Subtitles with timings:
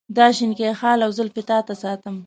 [0.17, 2.15] دا شینکی خال او زلفې تا ته ساتم.